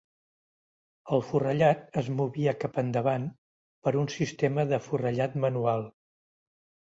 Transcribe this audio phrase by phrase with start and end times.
[1.15, 3.27] El forrellat es movia cap endavant
[3.87, 5.85] per un sistema de forrellat manual.